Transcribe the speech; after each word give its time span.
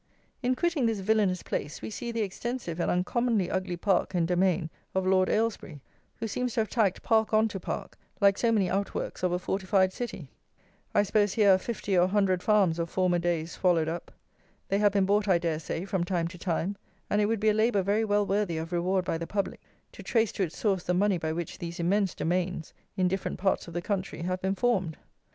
In 0.41 0.55
quitting 0.55 0.87
this 0.87 0.97
villanous 0.99 1.43
place 1.43 1.79
we 1.83 1.91
see 1.91 2.11
the 2.11 2.23
extensive 2.23 2.79
and 2.79 2.89
uncommonly 2.89 3.51
ugly 3.51 3.77
park 3.77 4.15
and 4.15 4.27
domain 4.27 4.71
of 4.95 5.05
LORD 5.05 5.29
AYLESBURY, 5.29 5.79
who 6.15 6.27
seems 6.27 6.55
to 6.55 6.61
have 6.61 6.69
tacked 6.69 7.03
park 7.03 7.35
on 7.35 7.47
to 7.49 7.59
park, 7.59 7.99
like 8.19 8.35
so 8.39 8.51
many 8.51 8.67
outworks 8.67 9.21
of 9.21 9.31
a 9.31 9.37
fortified 9.37 9.93
city. 9.93 10.27
I 10.95 11.03
suppose 11.03 11.35
here 11.35 11.53
are 11.53 11.59
50 11.59 11.95
or 11.97 12.07
100 12.07 12.41
farms 12.41 12.79
of 12.79 12.89
former 12.89 13.19
days 13.19 13.51
swallowed 13.51 13.87
up. 13.87 14.11
They 14.69 14.79
have 14.79 14.93
been 14.93 15.05
bought, 15.05 15.27
I 15.27 15.37
dare 15.37 15.59
say, 15.59 15.85
from 15.85 16.03
time 16.03 16.27
to 16.29 16.37
time; 16.39 16.77
and 17.07 17.21
it 17.21 17.27
would 17.27 17.39
be 17.39 17.49
a 17.49 17.53
labour 17.53 17.83
very 17.83 18.03
well 18.03 18.25
worthy 18.25 18.57
of 18.57 18.71
reward 18.71 19.05
by 19.05 19.19
the 19.19 19.27
public, 19.27 19.61
to 19.91 20.01
trace 20.01 20.31
to 20.31 20.41
its 20.41 20.57
source 20.57 20.81
the 20.83 20.95
money 20.95 21.19
by 21.19 21.31
which 21.31 21.59
these 21.59 21.79
immense 21.79 22.15
domains, 22.15 22.73
in 22.97 23.07
different 23.07 23.37
parts 23.37 23.67
of 23.67 23.75
the 23.75 23.83
country, 23.83 24.23
have 24.23 24.41
been 24.41 24.55
formed! 24.55 24.97